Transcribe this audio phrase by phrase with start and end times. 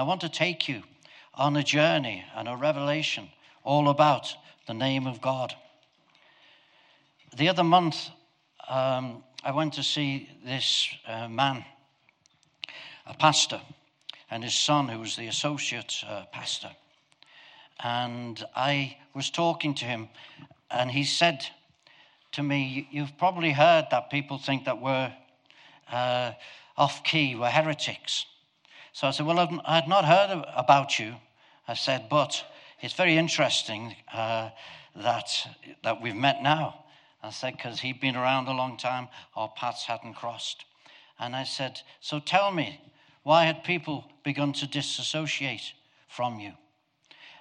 [0.00, 0.82] I want to take you
[1.34, 3.28] on a journey and a revelation
[3.64, 4.34] all about
[4.66, 5.54] the name of God.
[7.36, 8.08] The other month,
[8.66, 11.66] um, I went to see this uh, man,
[13.04, 13.60] a pastor,
[14.30, 16.70] and his son, who was the associate uh, pastor.
[17.84, 20.08] And I was talking to him,
[20.70, 21.44] and he said
[22.32, 25.12] to me, You've probably heard that people think that we're
[25.92, 26.32] uh,
[26.78, 28.24] off key, we're heretics.
[28.92, 31.14] So I said, Well, i had not heard about you.
[31.68, 32.44] I said, But
[32.80, 34.50] it's very interesting uh,
[34.96, 35.30] that,
[35.82, 36.84] that we've met now.
[37.22, 40.64] I said, Because he'd been around a long time, our paths hadn't crossed.
[41.18, 42.80] And I said, So tell me,
[43.22, 45.72] why had people begun to disassociate
[46.08, 46.52] from you?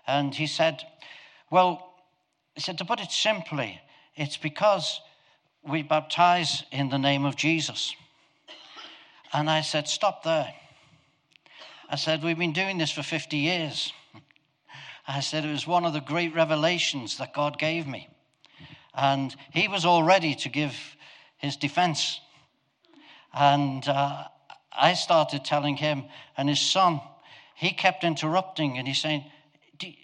[0.06, 0.84] And he said,
[1.50, 1.94] Well,
[2.56, 3.80] he said, to put it simply,
[4.16, 5.00] it's because
[5.64, 7.96] we baptize in the name of Jesus.
[9.32, 10.54] And I said, Stop there.
[11.92, 13.92] I said, We've been doing this for 50 years.
[15.08, 18.08] I said, It was one of the great revelations that God gave me.
[18.94, 20.76] And he was all ready to give
[21.38, 22.22] his defense.
[23.34, 24.26] And uh,
[24.72, 26.06] I started telling him
[26.38, 27.02] and his son,
[27.56, 29.26] he kept interrupting and he's saying,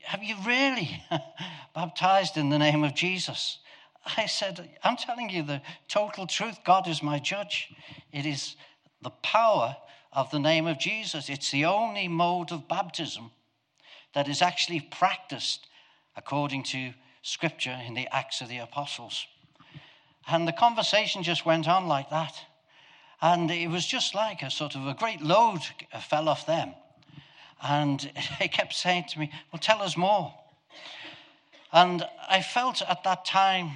[0.06, 1.04] Have you really
[1.76, 3.60] baptized in the name of Jesus?
[4.18, 6.58] I said, I'm telling you the total truth.
[6.66, 7.74] God is my judge.
[8.12, 8.56] It is
[9.02, 9.76] the power
[10.16, 11.30] of the name of Jesus.
[11.30, 13.32] It's the only mode of baptism
[14.14, 15.68] that is actually practiced
[16.16, 19.28] according to Scripture in the Acts of the Apostles.
[20.28, 22.34] And the conversation just went on like that.
[23.22, 25.60] And it was just like a sort of a great load
[26.10, 26.74] fell off them.
[27.62, 30.34] And they kept saying to me, Well, tell us more.
[31.74, 33.72] And I felt at that time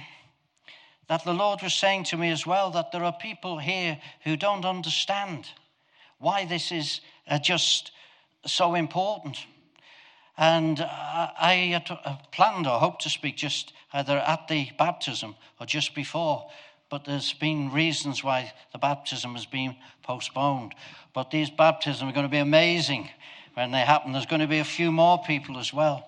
[1.08, 4.36] that the Lord was saying to me as well that there are people here who
[4.36, 5.50] don't understand
[6.20, 7.90] why this is uh, just
[8.46, 9.38] so important.
[10.38, 15.66] And I had uh, planned or hoped to speak just either at the baptism or
[15.66, 16.48] just before,
[16.88, 20.74] but there's been reasons why the baptism has been postponed.
[21.12, 23.10] But these baptisms are going to be amazing
[23.54, 24.12] when they happen.
[24.12, 26.06] There's going to be a few more people as well.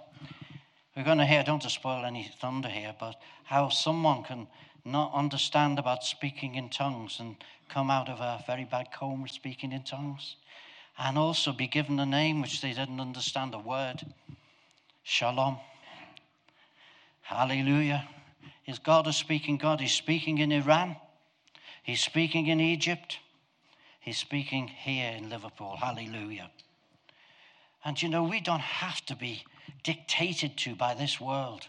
[0.97, 4.47] We're going to hear, don't to spoil any thunder here, but how someone can
[4.85, 7.37] not understand about speaking in tongues and
[7.69, 10.37] come out of a very bad coma speaking in tongues
[10.99, 14.03] and also be given a name which they didn't understand a word
[15.05, 15.59] Shalom.
[17.23, 18.09] Hallelujah.
[18.67, 19.81] Is God a speaking God?
[19.81, 20.97] He's speaking in Iran,
[21.83, 23.19] He's speaking in Egypt,
[24.01, 25.77] He's speaking here in Liverpool.
[25.77, 26.51] Hallelujah.
[27.85, 29.43] And you know, we don't have to be
[29.83, 31.67] dictated to by this world.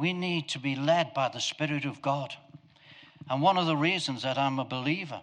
[0.00, 2.34] We need to be led by the Spirit of God.
[3.28, 5.20] And one of the reasons that I'm a believer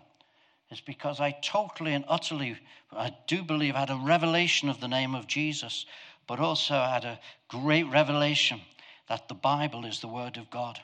[0.70, 2.60] is because I totally and utterly,
[2.92, 5.88] I do believe, had a revelation of the name of Jesus,
[6.28, 8.62] but also had a great revelation
[9.10, 10.80] that the Bible is the Word of God.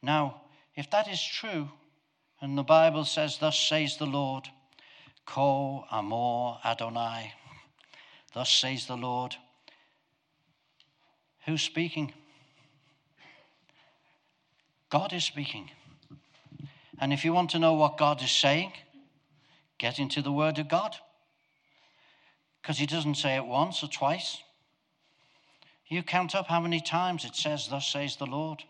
[0.00, 0.40] Now,
[0.74, 1.68] if that is true,
[2.40, 4.48] and the Bible says, Thus says the Lord,
[5.26, 7.34] Ko Amor Adonai,
[8.32, 9.36] thus says the Lord,
[11.44, 12.14] who's speaking?
[14.90, 15.70] God is speaking.
[16.98, 18.72] And if you want to know what God is saying,
[19.78, 20.96] get into the Word of God.
[22.60, 24.38] Because He doesn't say it once or twice.
[25.86, 28.64] You count up how many times it says, Thus says the Lord.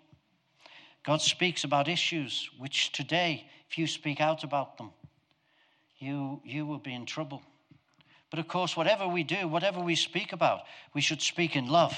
[1.04, 4.90] God speaks about issues which today, if you speak out about them,
[5.98, 7.42] you, you will be in trouble.
[8.30, 10.60] But of course, whatever we do, whatever we speak about,
[10.94, 11.94] we should speak in love.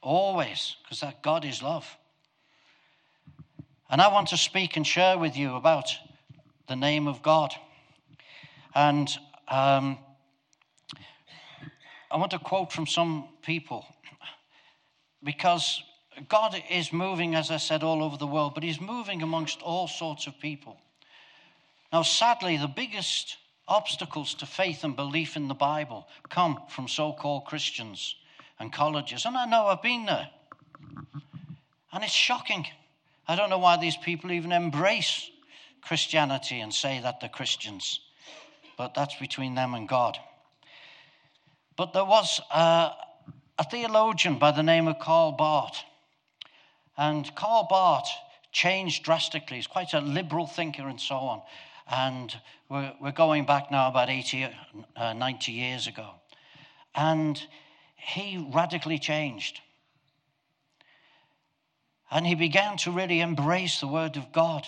[0.00, 1.86] Always, because that God is love.
[3.94, 5.88] And I want to speak and share with you about
[6.66, 7.54] the name of God.
[8.74, 9.08] And
[9.46, 9.98] um,
[12.10, 13.86] I want to quote from some people
[15.22, 15.80] because
[16.28, 19.86] God is moving, as I said, all over the world, but He's moving amongst all
[19.86, 20.76] sorts of people.
[21.92, 23.36] Now, sadly, the biggest
[23.68, 28.16] obstacles to faith and belief in the Bible come from so called Christians
[28.58, 29.24] and colleges.
[29.24, 30.30] And I know I've been there.
[31.92, 32.66] And it's shocking.
[33.26, 35.30] I don't know why these people even embrace
[35.82, 38.00] Christianity and say that they're Christians,
[38.76, 40.18] but that's between them and God.
[41.76, 42.92] But there was a,
[43.58, 45.82] a theologian by the name of Karl Barth,
[46.96, 48.08] and Karl Barth
[48.52, 49.56] changed drastically.
[49.56, 51.42] He's quite a liberal thinker and so on.
[51.90, 52.34] And
[52.70, 54.48] we're, we're going back now about 80,
[54.96, 56.10] uh, 90 years ago.
[56.94, 57.42] And
[57.96, 59.60] he radically changed.
[62.14, 64.64] And he began to really embrace the Word of God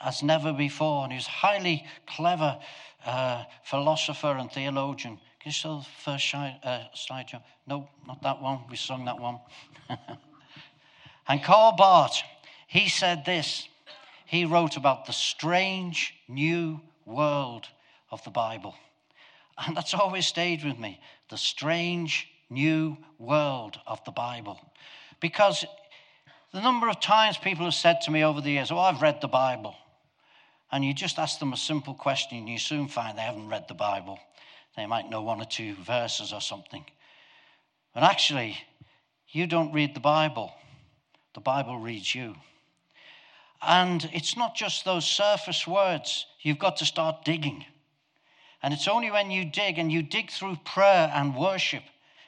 [0.00, 1.02] as never before.
[1.02, 2.60] And he was a highly clever
[3.04, 7.26] uh, philosopher and theologian, Can you show the first slide, uh, slide?
[7.66, 8.60] No, not that one.
[8.70, 9.40] We sung that one.
[11.28, 12.22] and Karl Barth,
[12.68, 13.66] he said this.
[14.24, 17.66] He wrote about the strange new world
[18.12, 18.76] of the Bible.
[19.58, 21.00] And that's always stayed with me
[21.30, 24.60] the strange new world of the Bible.
[25.20, 25.64] Because
[26.56, 29.20] the number of times people have said to me over the years, Oh, I've read
[29.20, 29.74] the Bible.
[30.72, 33.68] And you just ask them a simple question, and you soon find they haven't read
[33.68, 34.18] the Bible.
[34.74, 36.82] They might know one or two verses or something.
[37.92, 38.56] But actually,
[39.28, 40.50] you don't read the Bible,
[41.34, 42.34] the Bible reads you.
[43.60, 47.66] And it's not just those surface words, you've got to start digging.
[48.62, 51.82] And it's only when you dig and you dig through prayer and worship.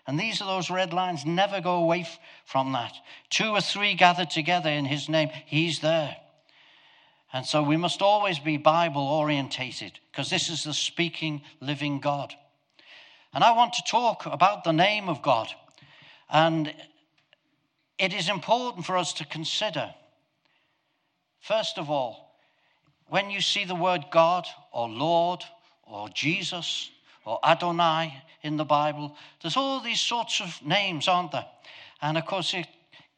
[0.09, 2.09] And these are those red lines, never go away
[2.47, 2.95] from that.
[3.29, 6.17] Two or three gathered together in his name, he's there.
[7.31, 12.33] And so we must always be Bible orientated because this is the speaking, living God.
[13.35, 15.49] And I want to talk about the name of God.
[16.31, 16.73] And
[17.99, 19.93] it is important for us to consider,
[21.39, 22.35] first of all,
[23.09, 25.45] when you see the word God or Lord
[25.83, 26.91] or Jesus
[27.29, 31.45] or Adonai in the Bible, there's all these sorts of names, aren't there?
[32.01, 32.67] And of course, it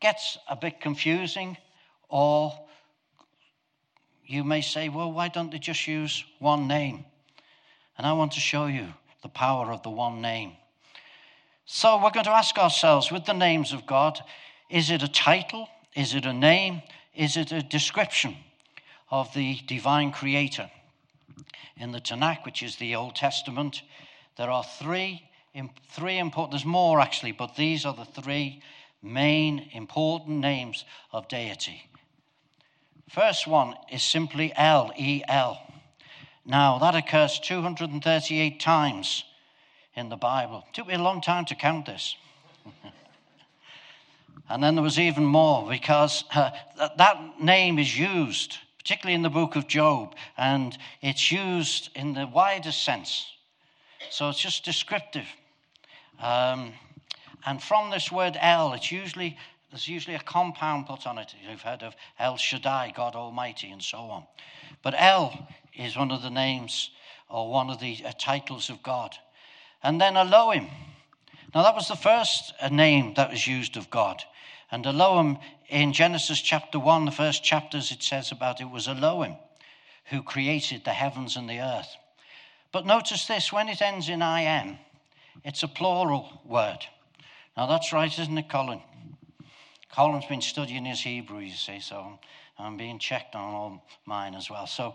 [0.00, 1.56] gets a bit confusing
[2.08, 2.52] or
[4.26, 7.04] you may say, well, why don't they just use one name?
[7.96, 8.88] And I want to show you
[9.22, 10.54] the power of the one name.
[11.64, 14.20] So we're going to ask ourselves with the names of God
[14.68, 15.68] is it a title?
[15.94, 16.82] Is it a name?
[17.14, 18.36] Is it a description
[19.10, 20.70] of the divine creator?
[21.76, 23.82] In the Tanakh, which is the Old Testament,
[24.36, 25.28] there are three,
[25.88, 28.62] three important, there's more actually, but these are the three
[29.02, 31.90] main important names of deity
[33.10, 35.60] First one is simply El, E L.
[36.46, 39.24] Now, that occurs 238 times
[39.96, 40.64] in the Bible.
[40.68, 42.14] It took me a long time to count this.
[44.48, 49.22] and then there was even more because uh, that, that name is used, particularly in
[49.22, 53.26] the book of Job, and it's used in the widest sense.
[54.10, 55.26] So it's just descriptive.
[56.18, 56.72] Um,
[57.44, 59.36] and from this word El, it's usually
[59.70, 61.34] there's usually a compound put on it.
[61.48, 64.24] You've heard of El Shaddai, God Almighty, and so on.
[64.82, 66.90] But El is one of the names
[67.28, 69.14] or one of the uh, titles of God.
[69.82, 70.68] And then Elohim.
[71.54, 74.22] Now, that was the first uh, name that was used of God.
[74.72, 75.38] And Elohim,
[75.70, 79.36] in Genesis chapter 1, the first chapters, it says about it was Elohim
[80.06, 81.96] who created the heavens and the earth.
[82.72, 84.78] But notice this when it ends in IM,
[85.44, 86.78] it's a plural word.
[87.56, 88.80] Now, that's right, isn't it, Colin?
[89.92, 92.18] Colin's been studying his Hebrew, you see, so
[92.58, 94.66] I'm being checked on all mine as well.
[94.66, 94.94] So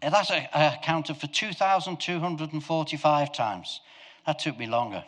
[0.00, 3.80] that's accounted for 2,245 times.
[4.26, 5.04] That took me longer.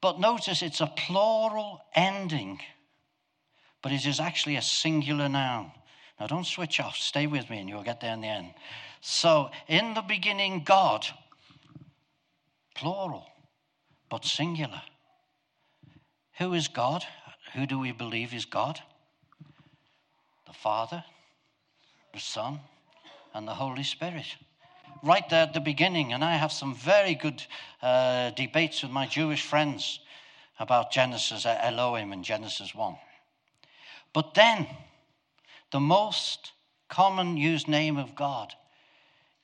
[0.00, 2.60] But notice it's a plural ending,
[3.82, 5.72] but it is actually a singular noun.
[6.18, 8.54] Now don't switch off, stay with me and you'll get there in the end.
[9.00, 11.06] So, in the beginning, God,
[12.74, 13.26] plural,
[14.10, 14.82] but singular.
[16.38, 17.04] Who is God?
[17.54, 18.80] Who do we believe is God?
[20.46, 21.04] The Father,
[22.12, 22.60] the Son,
[23.34, 24.26] and the Holy Spirit.
[25.02, 27.42] Right there at the beginning, and I have some very good
[27.82, 30.00] uh, debates with my Jewish friends
[30.58, 32.96] about Genesis, uh, Elohim, and Genesis 1.
[34.12, 34.66] But then,
[35.70, 36.52] the most
[36.88, 38.54] common used name of God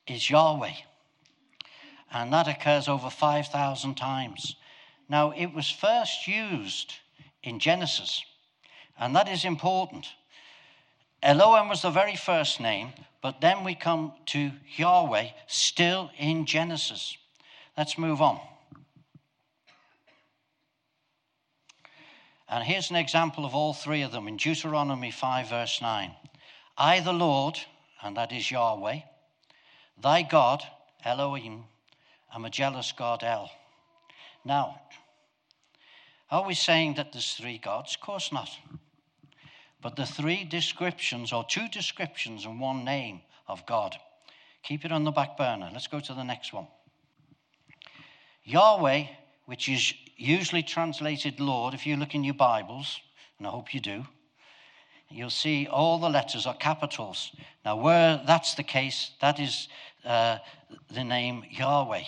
[0.09, 0.75] is Yahweh.
[2.13, 4.57] And that occurs over 5,000 times.
[5.09, 6.95] Now, it was first used
[7.43, 8.25] in Genesis,
[8.99, 10.07] and that is important.
[11.23, 12.93] Elohim was the very first name,
[13.25, 17.17] but then we come to Yahweh, still in Genesis.
[17.75, 18.39] Let's move on.
[22.51, 26.15] And here's an example of all three of them in Deuteronomy 5, verse 9.
[26.77, 27.59] I, the Lord,
[28.03, 28.99] and that is Yahweh,
[30.03, 30.63] thy God,
[31.03, 31.65] Elohim,
[32.35, 33.51] am a jealous God, El.
[34.45, 34.83] Now,
[36.31, 37.95] are we saying that there's three gods?
[37.95, 38.51] Of course not.
[39.85, 43.95] But the three descriptions, or two descriptions and one name of God.
[44.63, 45.69] Keep it on the back burner.
[45.71, 46.67] Let's go to the next one.
[48.45, 49.05] Yahweh,
[49.45, 52.99] which is usually translated Lord, if you look in your Bibles,
[53.37, 54.07] and I hope you do,
[55.11, 57.33] you'll see all the letters are capitals.
[57.63, 59.69] Now, where that's the case, that is
[60.03, 60.39] uh,
[60.95, 62.05] the name Yahweh.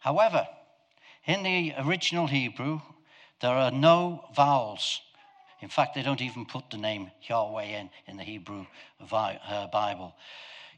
[0.00, 0.48] However,
[1.26, 2.80] in the original Hebrew,
[3.42, 5.02] there are no vowels.
[5.60, 8.66] In fact, they don't even put the name Yahweh in in the Hebrew
[9.10, 10.14] uh, Bible.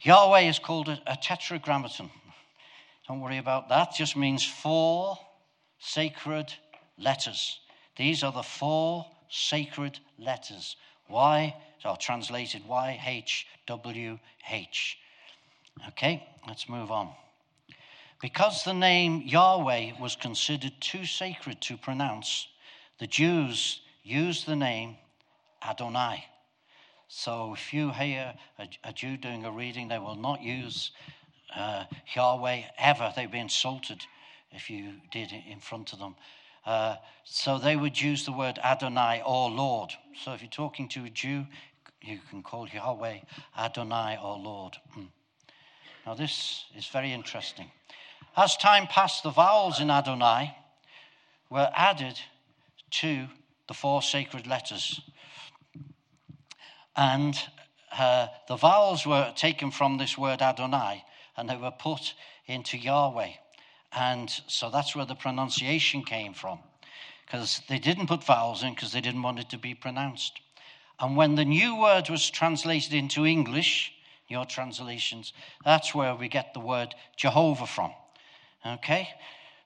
[0.03, 2.11] Yahweh is called a, tetragrammaton.
[3.07, 3.93] Don't worry about that.
[3.95, 5.19] Just means four
[5.79, 6.53] sacred
[6.97, 7.61] letters.
[7.97, 10.77] These are the four sacred letters.
[11.09, 14.19] Y, or translated Y H W
[14.51, 14.97] H.
[15.89, 17.11] Okay, let's move on.
[18.23, 22.47] Because the name Yahweh was considered too sacred to pronounce,
[22.99, 23.81] the Jews
[24.11, 24.97] used the name
[25.63, 26.25] Adonai.
[27.09, 30.93] So if you hear a, a Jew doing a reading, they will not use
[31.57, 33.13] uh, Yahweh ever.
[33.15, 34.05] They'd be insulted
[34.53, 36.17] if you did it in front of them.
[36.67, 39.91] Uh, so they would use the word Adonai or Lord.
[40.25, 41.47] So if you're talking to a Jew,
[42.03, 43.19] you can call Yahweh
[43.59, 44.77] Adonai or Lord.
[44.93, 45.05] Hmm.
[46.07, 47.71] Now, this is very interesting.
[48.37, 50.57] As time passed, the vowels in Adonai
[51.51, 52.19] were added
[52.91, 53.27] to
[53.71, 55.01] the four sacred letters.
[56.97, 57.39] And
[57.97, 61.05] uh, the vowels were taken from this word Adonai
[61.37, 62.15] and they were put
[62.47, 63.31] into Yahweh.
[63.93, 66.59] And so that's where the pronunciation came from.
[67.25, 70.41] Because they didn't put vowels in because they didn't want it to be pronounced.
[70.99, 73.93] And when the new word was translated into English,
[74.27, 75.33] your translations,
[75.65, 77.93] that's where we get the word Jehovah from.
[78.67, 79.11] Okay?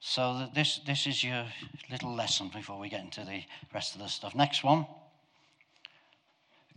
[0.06, 1.46] So this, this is your
[1.90, 3.42] little lesson before we get into the
[3.72, 4.34] rest of the stuff.
[4.34, 4.86] Next one.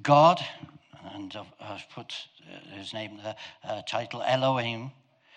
[0.02, 0.40] God,
[1.14, 2.14] and I've put
[2.50, 3.36] uh, his name, the
[3.70, 4.92] uh, title Elohim,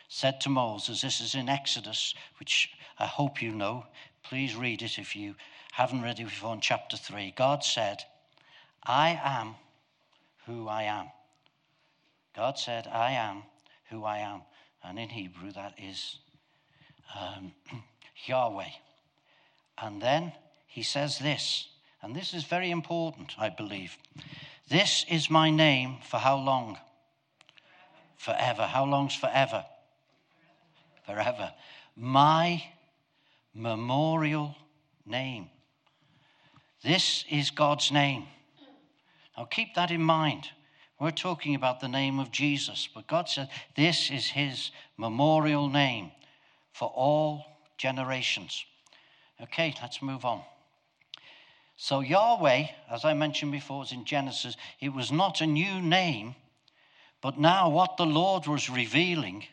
[0.09, 3.85] said to Moses, this is in Exodus, which I hope you know.
[4.23, 5.35] Please read it if you
[5.73, 7.35] haven't read it before in chapter 3.
[7.37, 8.04] God said,
[8.85, 9.56] I am
[10.47, 11.06] who I am.
[12.37, 13.42] God said, I am
[13.90, 14.42] who I am.
[14.85, 16.20] And in Hebrew, that is
[17.19, 17.52] um,
[18.26, 18.71] Yahweh.
[19.79, 20.33] And then
[20.67, 21.69] he says this,
[22.02, 23.97] and this is very important, I believe.
[24.69, 26.79] This is my name for how long?
[28.17, 28.62] Forever.
[28.62, 29.64] How long's forever?
[31.07, 31.52] Forever.
[31.97, 32.62] My
[33.55, 34.55] memorial
[35.07, 35.49] name.
[36.83, 38.26] This is God's name.
[39.37, 40.49] Now keep that in mind.
[41.00, 46.12] We're talking about the name of Jesus, but God said this is his memorial name
[46.73, 47.45] for all
[47.79, 48.65] generations.
[49.43, 50.43] Okay, let's move on.
[51.77, 56.35] So, Yahweh, as I mentioned before, was in Genesis, it was not a new name,
[57.23, 59.45] but now what the Lord was revealing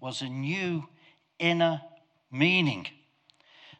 [0.00, 0.84] was a new
[1.40, 1.80] inner
[2.30, 2.86] meaning.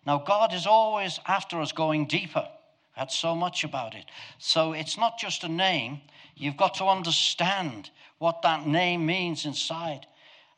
[0.04, 2.48] Now, God is always after us going deeper.
[2.96, 4.06] That's so much about it.
[4.38, 6.00] So, it's not just a name,
[6.34, 10.04] you've got to understand what that name means inside.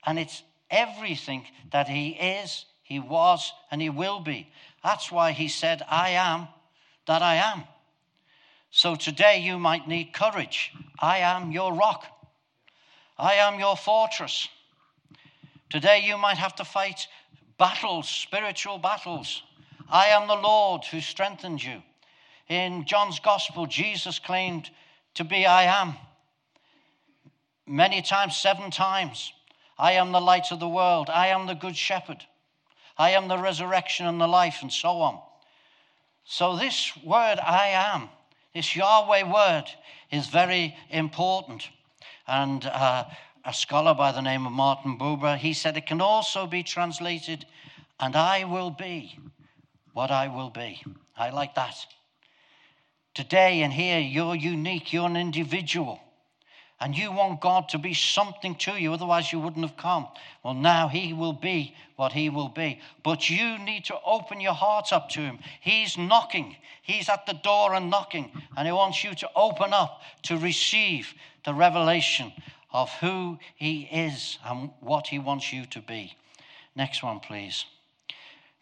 [0.07, 4.49] And it's everything that He is, He was, and He will be.
[4.83, 6.49] That's why He said, I am
[7.07, 7.65] that I am.
[8.71, 10.73] So today you might need courage.
[11.00, 12.07] I am your rock.
[13.19, 14.49] I am your fortress.
[15.69, 17.07] Today you might have to fight
[17.59, 19.43] battles, spiritual battles.
[19.89, 21.83] I am the Lord who strengthens you.
[22.49, 24.71] In John's gospel, Jesus claimed
[25.15, 25.95] to be I am.
[27.67, 29.33] Many times, seven times.
[29.80, 31.08] I am the light of the world.
[31.08, 32.22] I am the good shepherd.
[32.99, 35.18] I am the resurrection and the life, and so on.
[36.25, 38.10] So, this word, I am,
[38.52, 39.64] this Yahweh word,
[40.10, 41.70] is very important.
[42.28, 43.04] And uh,
[43.46, 47.46] a scholar by the name of Martin Buber, he said it can also be translated,
[47.99, 49.18] and I will be
[49.94, 50.82] what I will be.
[51.16, 51.87] I like that.
[53.14, 56.00] Today and here, you're unique, you're an individual
[56.80, 60.08] and you want God to be something to you, otherwise, you wouldn't have come.
[60.42, 62.80] Well, now He will be what He will be.
[63.04, 65.38] But you need to open your heart up to Him.
[65.60, 70.00] He's knocking, He's at the door and knocking, and He wants you to open up
[70.22, 71.12] to receive
[71.44, 72.32] the revelation
[72.72, 76.16] of who He is and what He wants you to be.
[76.75, 77.66] Next one, please.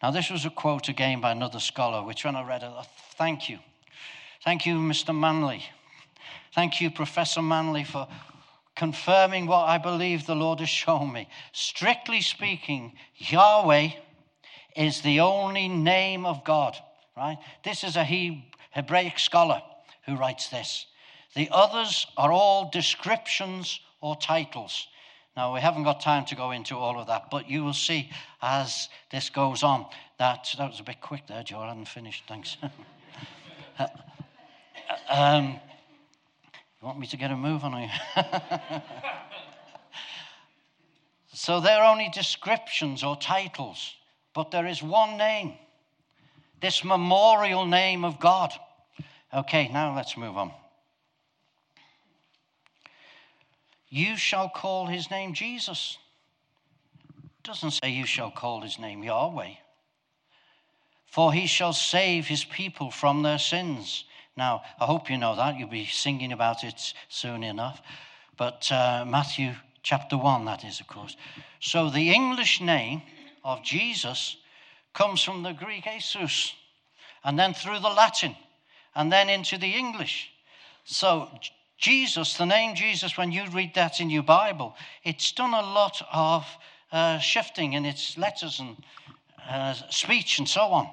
[0.03, 2.71] Now, this was a quote again by another scholar, which when I read it,
[3.17, 3.59] thank you.
[4.43, 5.17] Thank you, Mr.
[5.17, 5.63] Manley.
[6.53, 8.07] Thank you, Professor Manley, for
[8.75, 11.27] confirming what I believe the Lord has shown me.
[11.51, 13.89] Strictly speaking, Yahweh
[14.75, 16.77] is the only name of God,
[17.15, 17.37] right?
[17.63, 18.03] This is a
[18.71, 19.61] Hebraic scholar
[20.05, 20.85] who writes this.
[21.35, 24.87] The others are all descriptions or titles.
[25.35, 28.09] Now, we haven't got time to go into all of that, but you will see
[28.41, 29.85] as this goes on
[30.19, 31.59] that that was a bit quick there, Joe.
[31.59, 32.25] I hadn't finished.
[32.27, 32.57] Thanks.
[35.09, 35.59] um,
[36.81, 37.89] you want me to get a move on you?
[41.33, 43.95] so they're only descriptions or titles,
[44.33, 45.55] but there is one name,
[46.61, 48.53] this memorial name of God.
[49.33, 50.51] Okay, now let's move on.
[53.89, 55.97] You shall call his name Jesus.
[57.43, 59.53] doesn't say you shall call his name Yahweh.
[61.07, 64.05] For he shall save his people from their sins.
[64.39, 65.59] Now, I hope you know that.
[65.59, 67.81] You'll be singing about it soon enough.
[68.37, 69.51] But uh, Matthew
[69.83, 71.17] chapter 1, that is, of course.
[71.59, 73.01] So the English name
[73.43, 74.37] of Jesus
[74.93, 76.53] comes from the Greek Jesus,
[77.21, 78.33] and then through the Latin,
[78.95, 80.31] and then into the English.
[80.85, 81.27] So
[81.77, 86.01] Jesus, the name Jesus, when you read that in your Bible, it's done a lot
[86.13, 86.45] of
[86.93, 88.77] uh, shifting in its letters and
[89.49, 90.89] uh, speech and so on.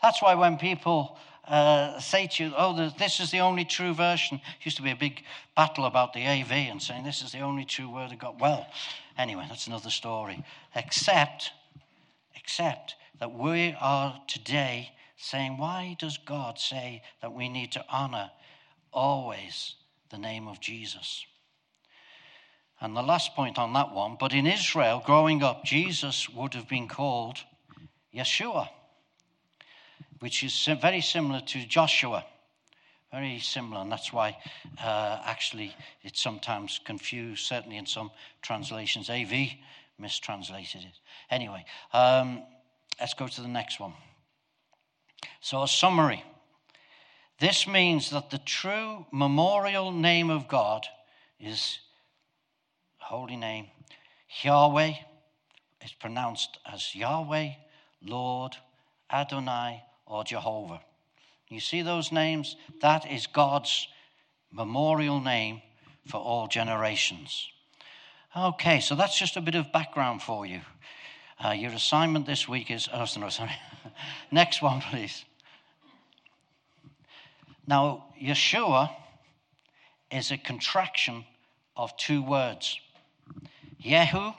[0.00, 4.40] That's why when people uh, say to you, oh, this is the only true version,
[4.62, 5.22] used to be a big
[5.56, 8.40] battle about the AV and saying this is the only true word of God.
[8.40, 8.66] Well,
[9.18, 10.44] anyway, that's another story.
[10.74, 11.50] Except,
[12.34, 18.30] except that we are today saying, why does God say that we need to honor
[18.92, 19.74] always
[20.10, 21.24] the name of Jesus?
[22.80, 26.68] And the last point on that one, but in Israel, growing up, Jesus would have
[26.68, 27.38] been called
[28.14, 28.68] Yeshua
[30.20, 32.24] which is very similar to Joshua.
[33.12, 34.36] Very similar, and that's why
[34.82, 38.10] uh, actually it's sometimes confused, certainly in some
[38.42, 39.08] translations.
[39.08, 39.50] AV
[39.98, 40.98] mistranslated it.
[41.30, 42.42] Anyway, um,
[42.98, 43.92] let's go to the next one.
[45.40, 46.24] So, a summary.
[47.38, 50.86] This means that the true memorial name of God
[51.38, 51.78] is
[52.98, 53.66] holy name.
[54.42, 54.94] Yahweh
[55.80, 57.50] It's pronounced as Yahweh,
[58.02, 58.56] Lord,
[59.12, 60.80] Adonai, or Jehovah.
[61.48, 62.56] You see those names?
[62.80, 63.88] That is God's
[64.52, 65.62] memorial name
[66.06, 67.48] for all generations.
[68.36, 70.60] Okay, so that's just a bit of background for you.
[71.44, 73.52] Uh, your assignment this week is, oh, no, sorry.
[74.30, 75.24] Next one, please.
[77.66, 78.90] Now, Yeshua
[80.10, 81.24] is a contraction
[81.76, 82.78] of two words
[83.84, 84.34] Yehu.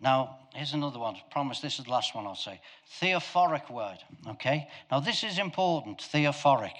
[0.00, 1.16] Now, Here's another one.
[1.16, 2.60] I promise this is the last one I'll say.
[3.00, 3.98] Theophoric word.
[4.28, 4.68] Okay?
[4.90, 6.00] Now, this is important.
[6.00, 6.74] Theophoric.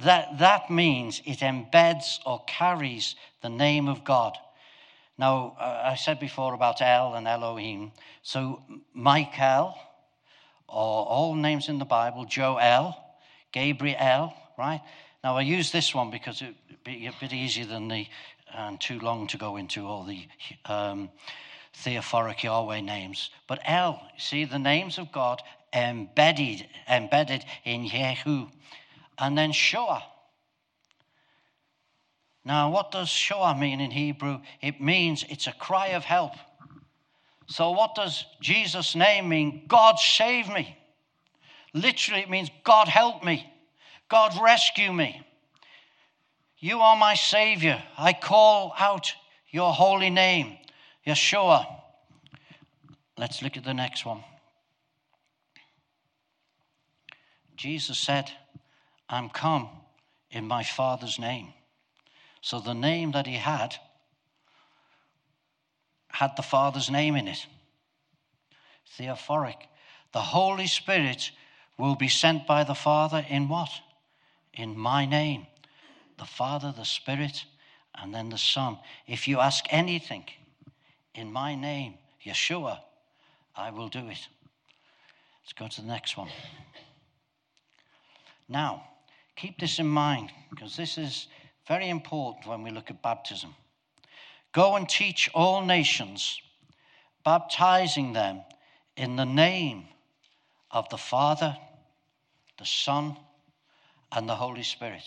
[0.00, 4.36] That, that means it embeds or carries the name of God.
[5.16, 7.92] Now, uh, I said before about El and Elohim.
[8.22, 8.62] So,
[8.94, 9.76] Michael,
[10.68, 12.96] or all names in the Bible, Joel,
[13.52, 14.80] Gabriel, right?
[15.22, 18.08] Now, I use this one because it'd be a bit easier than the,
[18.52, 20.26] and too long to go into all the.
[20.64, 21.10] Um,
[21.78, 23.30] theophoric Yahweh names.
[23.46, 25.40] But El, see the names of God
[25.72, 28.50] embedded, embedded in Yehu.
[29.18, 30.02] And then Shoah.
[32.44, 34.40] Now, what does Shoah mean in Hebrew?
[34.60, 36.32] It means it's a cry of help.
[37.46, 39.64] So, what does Jesus' name mean?
[39.68, 40.76] God save me.
[41.74, 43.52] Literally, it means God help me.
[44.08, 45.22] God rescue me.
[46.58, 47.82] You are my Savior.
[47.96, 49.12] I call out
[49.50, 50.58] your holy name.
[51.06, 51.66] Yeshua.
[53.16, 54.22] Let's look at the next one.
[57.56, 58.30] Jesus said,
[59.08, 59.68] I'm come
[60.30, 61.52] in my Father's name.
[62.40, 63.74] So the name that he had
[66.10, 67.46] had the Father's name in it.
[68.96, 69.68] Theophoric.
[70.12, 71.30] The Holy Spirit
[71.76, 73.70] will be sent by the Father in what?
[74.54, 75.46] In my name.
[76.18, 77.44] The Father, the Spirit,
[77.94, 78.78] and then the Son.
[79.06, 80.24] If you ask anything
[81.18, 82.78] in my name, Yeshua,
[83.56, 84.28] I will do it.
[85.42, 86.28] Let's go to the next one.
[88.48, 88.84] Now,
[89.34, 91.26] keep this in mind because this is
[91.66, 93.54] very important when we look at baptism.
[94.52, 96.40] Go and teach all nations,
[97.24, 98.42] baptizing them
[98.96, 99.88] in the name
[100.70, 101.56] of the Father,
[102.58, 103.16] the Son,
[104.12, 105.04] and the Holy Spirit.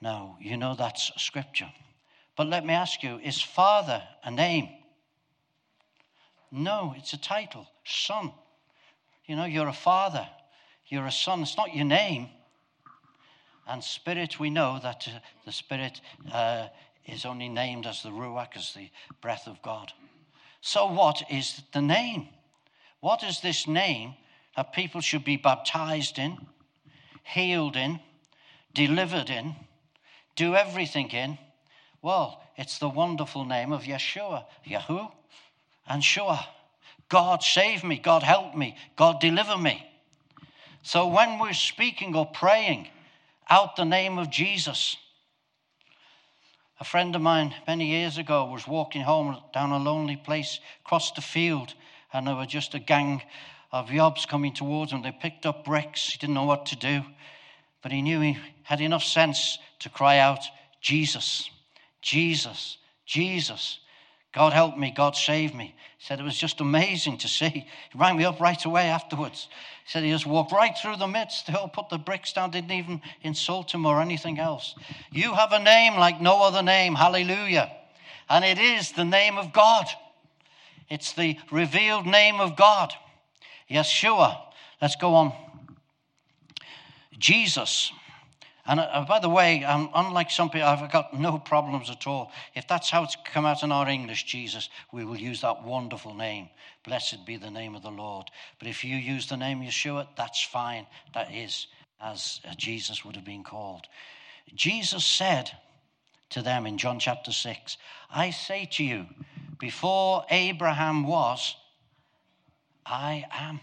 [0.00, 1.70] Now, you know that's scripture.
[2.36, 4.68] But let me ask you is Father a name?
[6.50, 8.32] No, it's a title, Son.
[9.26, 10.26] You know, you're a father,
[10.86, 11.42] you're a son.
[11.42, 12.28] It's not your name.
[13.66, 16.00] And Spirit, we know that uh, the Spirit
[16.32, 16.68] uh,
[17.04, 19.92] is only named as the Ruach, as the breath of God.
[20.60, 22.28] So, what is the name?
[23.00, 24.14] What is this name
[24.56, 26.38] that people should be baptized in,
[27.24, 27.98] healed in,
[28.72, 29.56] delivered in,
[30.36, 31.38] do everything in?
[32.02, 35.10] Well, it's the wonderful name of Yeshua, Yahu,
[35.88, 36.46] and Shua.
[37.08, 39.86] God save me, God help me, God deliver me.
[40.82, 42.88] So when we're speaking or praying
[43.48, 44.96] out the name of Jesus,
[46.78, 51.14] a friend of mine many years ago was walking home down a lonely place, crossed
[51.14, 51.74] the field,
[52.12, 53.22] and there were just a gang
[53.72, 55.02] of yobs coming towards him.
[55.02, 56.10] They picked up bricks.
[56.10, 57.02] He didn't know what to do,
[57.82, 60.44] but he knew he had enough sense to cry out,
[60.80, 61.50] Jesus.
[62.06, 63.80] Jesus, Jesus,
[64.32, 65.74] God help me, God save me.
[65.98, 67.48] He said it was just amazing to see.
[67.48, 69.48] He rang me up right away afterwards.
[69.84, 72.70] He said he just walked right through the midst, he'll put the bricks down, didn't
[72.70, 74.76] even insult him or anything else.
[75.10, 76.94] You have a name like no other name.
[76.94, 77.72] Hallelujah.
[78.30, 79.86] And it is the name of God.
[80.88, 82.92] It's the revealed name of God.
[83.68, 84.42] Yeshua.
[84.80, 85.32] Let's go on.
[87.18, 87.90] Jesus.
[88.68, 92.32] And uh, by the way, um, unlike some people, I've got no problems at all.
[92.54, 96.14] If that's how it's come out in our English, Jesus, we will use that wonderful
[96.14, 96.48] name.
[96.84, 98.28] Blessed be the name of the Lord.
[98.58, 100.86] But if you use the name Yeshua, that's fine.
[101.14, 101.68] That is
[102.00, 103.86] as uh, Jesus would have been called.
[104.54, 105.50] Jesus said
[106.30, 107.76] to them in John chapter 6,
[108.10, 109.06] I say to you,
[109.58, 111.56] before Abraham was,
[112.84, 113.60] I am.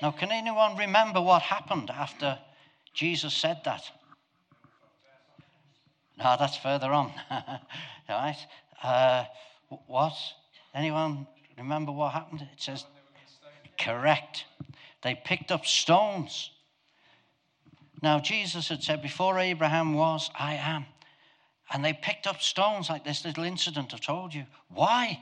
[0.00, 2.38] Now, can anyone remember what happened after
[2.92, 3.90] Jesus said that?
[6.22, 7.12] No, that's further on.
[8.08, 8.36] right?
[8.82, 9.24] Uh,
[9.86, 10.14] what?
[10.74, 11.26] Anyone
[11.58, 12.42] remember what happened?
[12.42, 12.84] It says,
[13.78, 14.44] correct.
[15.02, 16.50] They picked up stones.
[18.02, 20.86] Now, Jesus had said, Before Abraham was, I am.
[21.72, 24.44] And they picked up stones like this little incident I've told you.
[24.68, 25.20] Why?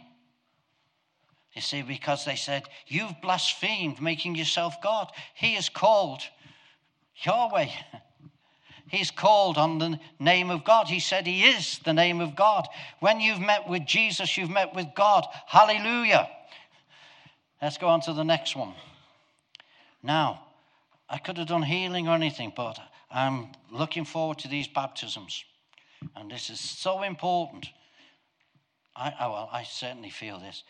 [1.55, 5.11] You see, because they said, You've blasphemed, making yourself God.
[5.35, 6.21] He is called
[7.25, 7.69] Yahweh.
[8.91, 10.89] He's called on the name of God.
[10.89, 12.67] He said he is the name of God.
[12.99, 15.27] When you've met with Jesus, you've met with God.
[15.47, 16.29] Hallelujah.
[17.63, 18.75] Let's go on to the next one.
[20.03, 20.43] Now,
[21.09, 25.45] I could have done healing or anything, but I'm looking forward to these baptisms.
[26.17, 27.69] And this is so important.
[28.97, 30.65] I, oh, well, I certainly feel this.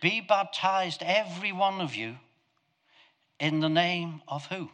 [0.00, 2.16] Be baptized, every one of you,
[3.38, 4.70] in the name of who?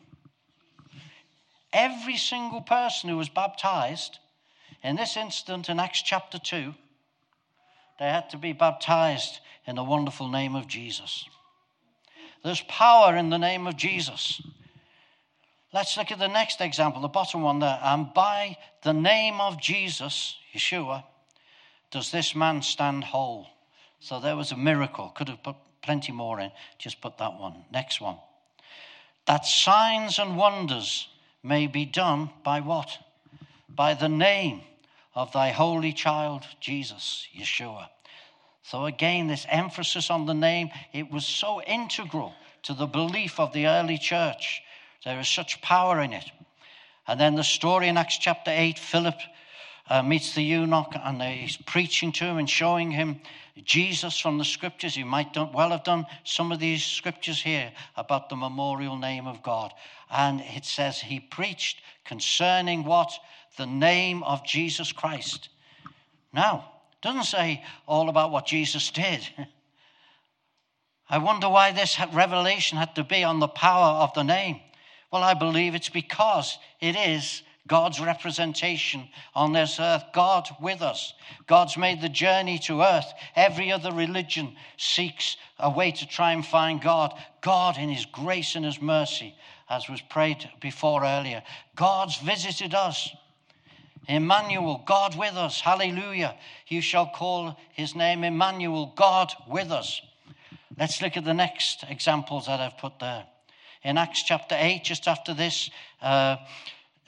[1.77, 4.19] Every single person who was baptized,
[4.83, 6.75] in this instant in Acts chapter 2,
[7.99, 11.25] they had to be baptized in the wonderful name of Jesus.
[12.43, 14.41] There's power in the name of Jesus.
[15.73, 17.79] Let's look at the next example, the bottom one there.
[17.83, 21.05] And by the name of Jesus, Yeshua,
[21.91, 23.49] does this man stand whole.
[24.01, 25.11] So there was a miracle.
[25.15, 26.53] Could have put plenty more in.
[26.79, 27.65] Just put that one.
[27.71, 28.17] Next one.
[29.27, 31.09] That signs and wonders
[31.47, 32.99] may be done by what?
[33.69, 34.63] By the name
[35.15, 37.89] of thy holy child, Jesus, Yeshua.
[38.63, 43.53] So, again, this emphasis on the name, it was so integral to the belief of
[43.53, 44.61] the early church.
[45.05, 46.25] There is such power in it.
[47.07, 49.15] And then the story in Acts chapter 8 Philip
[49.89, 53.21] uh, meets the eunuch and he's preaching to him and showing him
[53.65, 54.97] Jesus from the scriptures.
[54.97, 59.43] You might well have done some of these scriptures here about the memorial name of
[59.43, 59.73] God.
[60.11, 63.13] And it says he preached concerning what?
[63.57, 65.49] The name of Jesus Christ.
[66.33, 69.27] Now, doesn't say all about what Jesus did.
[71.09, 74.61] I wonder why this revelation had to be on the power of the name.
[75.13, 81.15] Well, I believe it's because it is God's representation on this earth, God with us.
[81.47, 83.13] God's made the journey to earth.
[83.35, 87.15] Every other religion seeks a way to try and find God.
[87.41, 89.35] God, in His grace and His mercy,
[89.69, 91.43] as was prayed before earlier,
[91.75, 93.11] God's visited us.
[94.09, 95.61] Emmanuel, God with us.
[95.61, 96.37] Hallelujah.
[96.69, 100.01] You shall call His name Emmanuel, God with us.
[100.79, 103.27] Let's look at the next examples that I've put there.
[103.83, 105.71] In Acts chapter 8, just after this,
[106.03, 106.37] uh,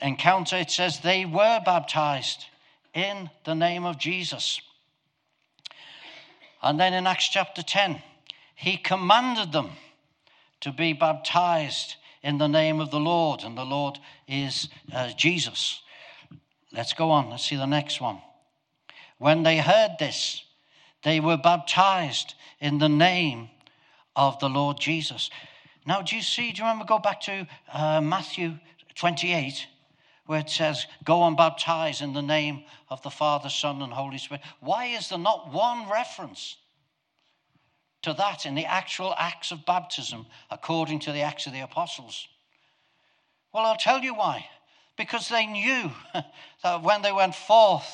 [0.01, 2.45] encounter, it says they were baptized
[2.93, 4.61] in the name of Jesus.
[6.61, 8.01] And then in Acts chapter 10,
[8.55, 9.71] he commanded them
[10.61, 15.81] to be baptized in the name of the Lord, and the Lord is uh, Jesus.
[16.73, 17.29] Let's go on.
[17.29, 18.21] Let's see the next one.
[19.17, 20.43] When they heard this,
[21.03, 23.49] they were baptized in the name
[24.15, 25.29] of the Lord Jesus.
[25.85, 26.51] Now, do you see?
[26.51, 26.85] Do you remember?
[26.85, 28.59] Go back to uh, Matthew
[28.95, 29.65] 28
[30.29, 34.19] where it says, Go and baptize in the name of the Father, Son, and Holy
[34.19, 34.43] Spirit.
[34.59, 36.55] Why is there not one reference
[38.03, 42.27] to that in the actual acts of baptism according to the Acts of the Apostles?
[43.51, 44.45] Well, I'll tell you why.
[44.97, 45.89] Because they knew
[46.63, 47.89] that when they went forth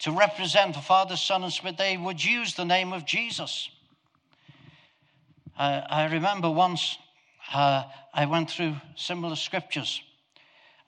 [0.00, 3.70] to represent the Father, Son, and Spirit, they would use the name of Jesus.
[5.58, 6.98] Uh, I remember once
[7.54, 10.02] uh, I went through similar scriptures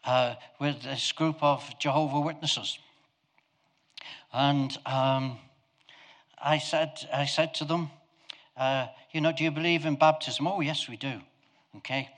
[0.06, 2.78] uh, with this group of Jehovah Witnesses.
[4.32, 5.38] And um,
[6.42, 7.90] I, said, I said to them,
[8.56, 10.46] uh, you know, do you believe in baptism?
[10.46, 11.20] Oh, yes, we do.
[11.76, 12.08] Okay.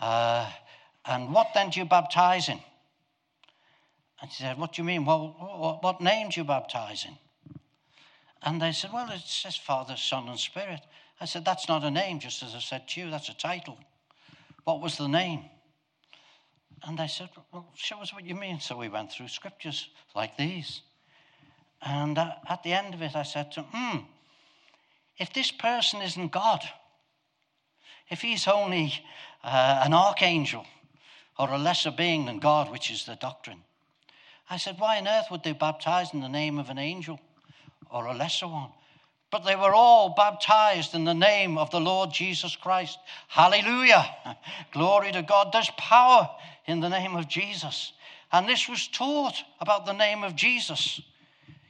[0.00, 0.50] Uh,
[1.06, 2.60] and what then do you baptize in?
[4.20, 5.04] And she said, What do you mean?
[5.04, 7.16] Well, what name do you baptize in?
[8.42, 10.80] And they said, Well, it says Father, Son, and Spirit.
[11.20, 13.78] I said, That's not a name, just as I said to you, that's a title.
[14.64, 15.44] What was the name?
[16.82, 18.60] And they said, Well, show us what you mean.
[18.60, 20.82] So we went through scriptures like these.
[21.80, 23.98] And uh, at the end of it, I said to him, Hmm,
[25.18, 26.60] if this person isn't God,
[28.10, 28.92] if he's only
[29.42, 30.66] uh, an archangel
[31.38, 33.62] or a lesser being than God, which is the doctrine,
[34.50, 37.20] I said, Why on earth would they baptize in the name of an angel
[37.90, 38.70] or a lesser one?
[39.30, 42.98] But they were all baptized in the name of the Lord Jesus Christ.
[43.26, 44.08] Hallelujah.
[44.72, 45.50] Glory to God.
[45.52, 46.30] There's power
[46.66, 47.92] in the name of Jesus.
[48.32, 51.00] And this was taught about the name of Jesus.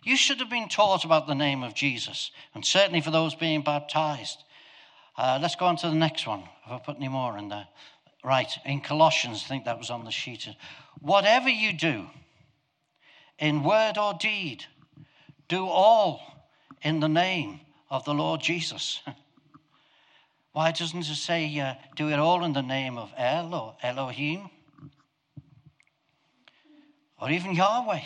[0.02, 3.62] You should have been taught about the name of Jesus, and certainly for those being
[3.62, 4.44] baptized.
[5.16, 6.42] Uh, let's go on to the next one.
[6.64, 7.68] Have I put any more in there?
[8.22, 10.48] Right, in Colossians, I think that was on the sheet.
[11.00, 12.06] Whatever you do,
[13.38, 14.64] in word or deed,
[15.48, 16.22] do all
[16.82, 19.00] in the name of the Lord Jesus.
[20.52, 24.50] Why doesn't it say uh, do it all in the name of El or Elohim?
[27.24, 28.02] Or even Yahweh?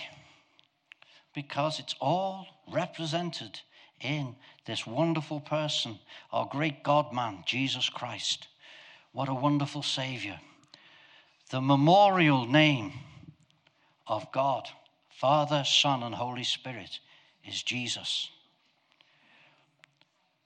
[1.34, 3.60] Because it's all represented
[4.00, 5.98] in this wonderful person,
[6.32, 8.46] our great God man, Jesus Christ.
[9.10, 10.38] What a wonderful Savior.
[11.50, 12.92] The memorial name
[14.06, 14.68] of God,
[15.08, 17.00] Father, Son, and Holy Spirit,
[17.44, 18.30] is Jesus.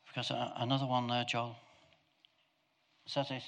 [0.07, 1.57] Because another one there, Joel.
[3.07, 3.43] Is that it?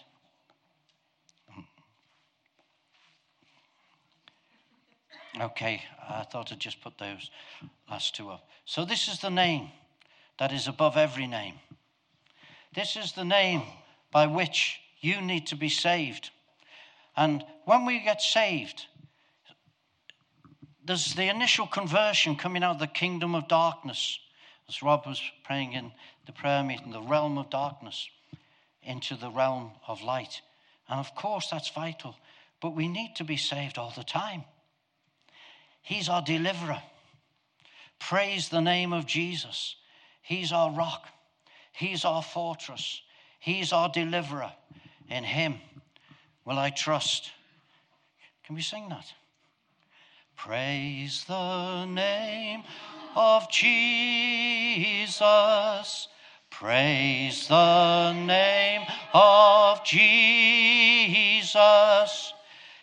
[5.41, 7.31] Okay, I thought I'd just put those
[7.91, 8.49] last two up.
[8.67, 9.71] So, this is the name
[10.39, 11.55] that is above every name.
[12.75, 13.63] This is the name
[14.13, 16.31] by which you need to be saved.
[17.17, 18.87] And when we get saved,
[20.85, 24.19] there's the initial conversion coming out of the kingdom of darkness,
[24.69, 25.93] as Rob was praying in
[26.27, 28.09] the prayer meeting, the realm of darkness
[28.83, 30.43] into the realm of light.
[30.89, 32.17] And of course, that's vital,
[32.61, 34.45] but we need to be saved all the time.
[35.85, 36.83] He's our deliverer.
[38.01, 39.77] Praise the name of Jesus.
[40.23, 41.07] He's our rock.
[41.73, 43.03] He's our fortress.
[43.39, 44.51] He's our deliverer.
[45.11, 45.57] In Him
[46.47, 47.31] will I trust.
[48.45, 49.13] Can we sing that?
[50.37, 52.63] Praise the name
[53.15, 55.19] of Jesus.
[56.51, 61.53] Praise the name of Jesus.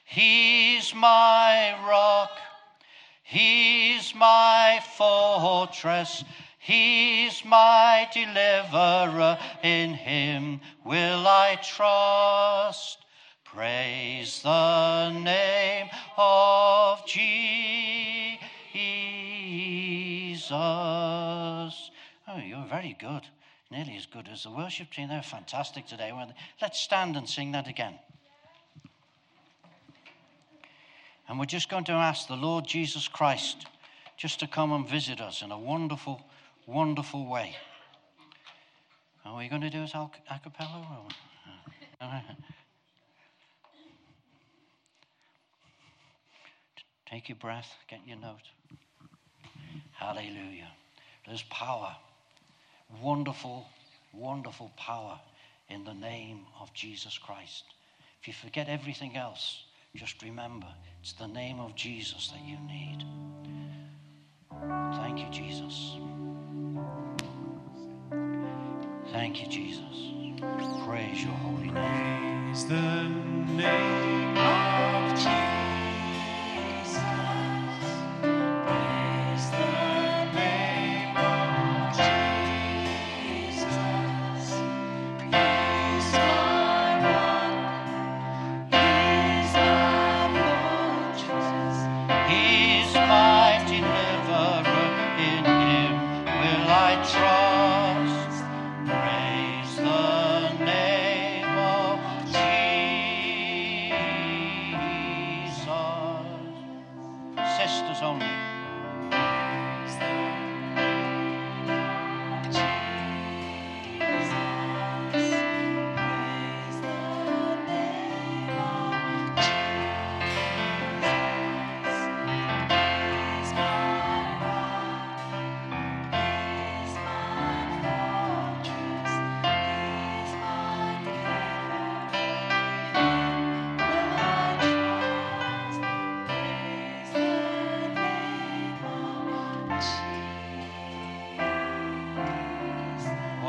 [0.05, 2.31] He's my rock.
[3.31, 6.25] He's my fortress.
[6.59, 9.37] He's my deliverer.
[9.63, 12.97] In him will I trust.
[13.45, 17.31] Praise the name of Jesus.
[22.27, 23.21] Oh, you're very good.
[23.71, 25.07] Nearly as good as the worship team.
[25.07, 26.11] They're fantastic today.
[26.61, 27.97] Let's stand and sing that again.
[31.31, 33.65] And we're just going to ask the Lord Jesus Christ
[34.17, 36.21] just to come and visit us in a wonderful,
[36.65, 37.55] wonderful way.
[39.23, 40.09] Are we going to do it a
[40.43, 41.07] cappella?
[47.09, 48.49] Take your breath, get your note.
[49.93, 50.67] Hallelujah.
[51.25, 51.95] There's power,
[53.01, 53.69] wonderful,
[54.13, 55.17] wonderful power
[55.69, 57.63] in the name of Jesus Christ.
[58.19, 59.63] If you forget everything else,
[59.95, 60.67] just remember,
[61.01, 63.03] it's the name of Jesus that you need.
[64.95, 65.97] Thank you, Jesus.
[69.11, 69.81] Thank you, Jesus.
[70.85, 72.45] Praise your holy name.
[72.45, 73.03] Praise the
[73.57, 75.50] name of Jesus.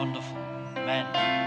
[0.02, 0.36] wonderful
[0.74, 1.41] men.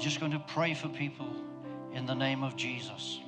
[0.00, 1.28] We're just going to pray for people
[1.92, 3.20] in the name of Jesus.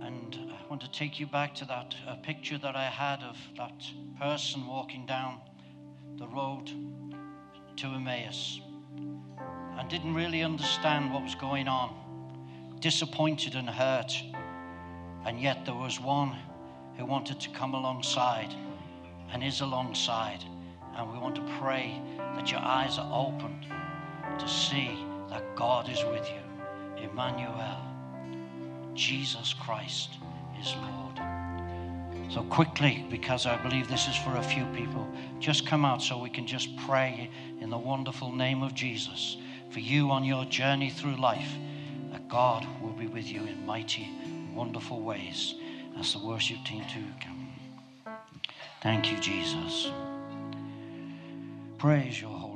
[0.00, 3.74] And I want to take you back to that picture that I had of that
[4.20, 5.40] person walking down
[6.16, 6.70] the road
[7.78, 8.60] to Emmaus
[9.76, 11.92] and didn't really understand what was going on,
[12.78, 14.12] disappointed and hurt.
[15.26, 16.36] And yet there was one
[16.96, 18.54] who wanted to come alongside
[19.32, 20.44] and is alongside.
[20.94, 22.00] And we want to pray
[22.36, 23.66] that your eyes are opened
[24.38, 24.98] to see
[25.30, 27.02] that God is with you.
[27.02, 27.78] Emmanuel,
[28.94, 30.10] Jesus Christ
[30.60, 31.20] is Lord.
[32.30, 35.06] So quickly, because I believe this is for a few people,
[35.38, 39.36] just come out so we can just pray in the wonderful name of Jesus
[39.70, 41.52] for you on your journey through life,
[42.12, 44.08] that God will be with you in mighty,
[44.54, 45.54] wonderful ways.
[45.98, 47.48] As the worship team too come.
[48.82, 49.90] Thank you, Jesus.
[51.78, 52.47] Praise your.